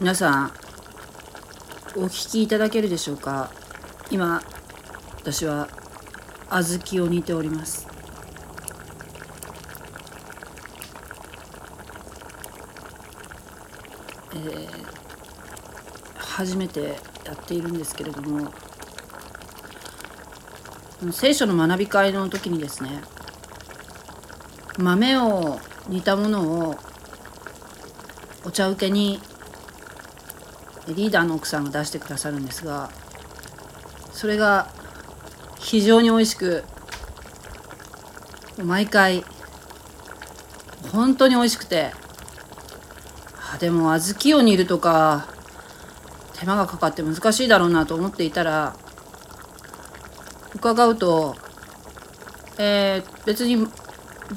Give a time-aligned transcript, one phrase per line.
[0.00, 0.52] 皆さん
[1.96, 3.50] お聞きいただけるでしょうか？
[4.12, 4.40] 今
[5.16, 5.68] 私は
[6.48, 7.88] 小豆を煮ております。
[14.34, 14.68] えー、
[16.16, 18.52] 初めてやっているんですけれども
[21.10, 23.02] 聖書の学び会の時にですね
[24.78, 25.58] 豆を
[25.88, 26.76] 煮たものを
[28.44, 29.20] お茶受けに
[30.94, 32.90] リーダーの奥さんが出してくださるんですが
[34.12, 34.68] それが
[35.58, 36.64] 非常に美味しく
[38.62, 39.24] 毎回
[40.92, 41.92] 本当に美味しくて
[43.52, 45.28] あでも小豆を煮るとか
[46.34, 48.76] 手間がかかって難しいだろうなと思っていたら
[50.54, 51.36] 伺うと、
[52.58, 53.68] えー、別に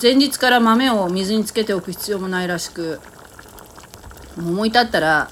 [0.01, 2.99] 前日から豆を水につけておく必要もないらしく
[4.37, 5.31] 思い立ったら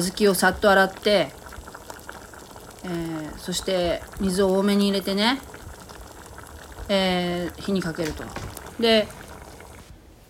[0.00, 1.28] 小豆をさっと洗って、
[2.84, 5.40] えー、そして水を多めに入れてね、
[6.88, 8.24] えー、火にかけると。
[8.80, 9.06] で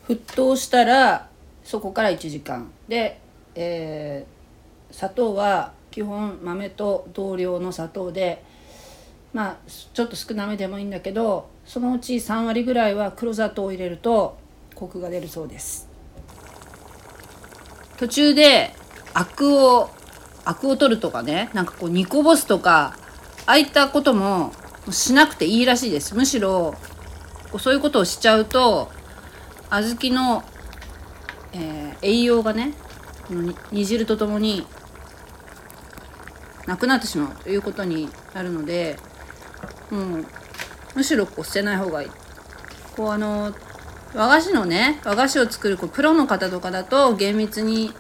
[0.07, 1.29] 沸騰したら
[1.65, 3.21] そこから1時間で、
[3.55, 8.45] えー、砂糖は基本豆と同量の砂糖で
[9.33, 9.57] まあ
[9.95, 14.37] ちょっと少なめでもいいんだけどそのうち3割ぐらいは黒砂糖を入れると
[14.75, 15.89] コクが出るそうです
[17.97, 18.75] 途中で
[19.15, 19.91] アクを
[20.45, 22.97] アクを取るとかねなんかこう煮こぼすとか
[23.47, 24.53] ああいったことも
[24.91, 26.75] しなくていいらしいですむしろ
[27.59, 28.91] そういうことをしちゃうと
[29.71, 30.45] 小豆の、
[31.53, 32.75] えー、栄養がね
[33.27, 34.67] この煮汁とともに
[36.67, 38.97] なくなってしまうということになるので、
[39.91, 40.27] うん、
[40.95, 42.11] むしろこう捨てない方がいい。
[42.97, 43.55] こうあの
[44.15, 47.93] 和菓子のね和菓子を作るこうプロの方とかだと厳密に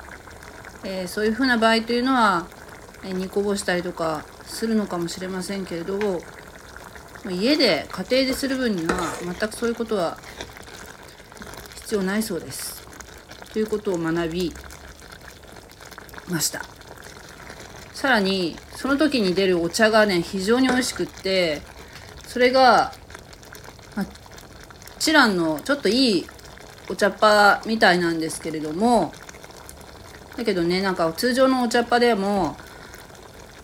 [0.84, 2.46] えー、そういうふうな場合というのは、
[3.04, 5.98] えー、煮こぼしたりとかするのかもしれませんけれど
[7.30, 10.18] 家で家庭でする分には全くそういうことは
[11.76, 12.82] 必要ないそうです。
[13.52, 14.52] ということを学び
[16.28, 16.64] ました。
[17.92, 21.62] さらにその時に出るお茶がね非常に美味しくって
[22.26, 22.92] それが、
[23.96, 24.04] ま
[24.98, 26.26] チランのちょっといい
[26.90, 29.12] お茶っ葉みたいなんですけれども
[30.36, 32.56] だけどねなんか通常のお茶っ葉でも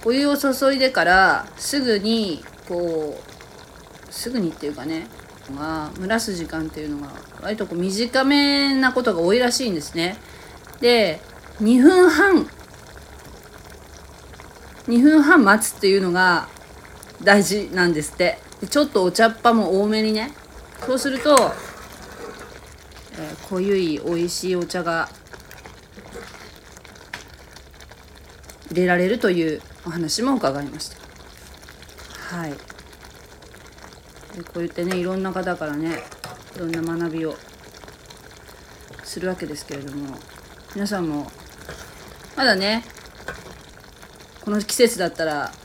[0.05, 3.19] お湯を注いでからすぐにこ
[4.09, 5.07] うすぐにっていうかね
[5.57, 10.17] が蒸らす時間っていうのが割とこう短めなことが多いらしいんですね。
[10.81, 11.21] で
[11.61, 12.49] 2分半
[14.87, 16.49] 2分半待つっていうのが
[17.23, 18.39] 大事なんですって
[18.71, 20.33] ちょっとお茶っ葉も多めにね
[20.87, 21.37] そうすると、
[23.13, 25.09] えー、濃ゆい美味しいお茶が
[28.71, 30.97] 入れられるというお話も伺いました。
[32.37, 32.51] はい。
[32.51, 32.57] で
[34.45, 35.99] こう言ってねいろんな方からね
[36.55, 37.35] いろんな学びを
[39.03, 40.17] するわけですけれども
[40.75, 41.31] 皆さんも
[42.37, 42.85] まだね
[44.45, 45.51] この季節だったら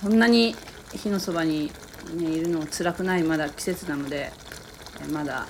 [0.00, 0.56] そんなに
[0.94, 1.70] 火のそばに、
[2.14, 4.32] ね、いるの辛くないまだ季節なので
[5.12, 5.46] まだ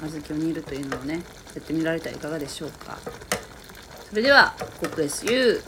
[0.00, 1.14] 小豆を煮るというのをね
[1.54, 2.98] やってみられたらいかがでしょうか。
[4.08, 5.62] それでは GoPSU